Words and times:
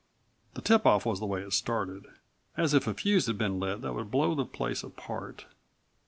The 0.55 0.63
tipoff 0.63 1.05
was 1.05 1.19
the 1.19 1.27
way 1.27 1.43
it 1.43 1.53
started, 1.53 2.07
as 2.57 2.73
if 2.73 2.87
a 2.87 2.93
fuse 2.95 3.27
had 3.27 3.37
been 3.37 3.59
lit 3.59 3.81
that 3.83 3.93
would 3.93 4.09
blow 4.09 4.33
the 4.33 4.45
place 4.45 4.81
apart. 4.83 5.45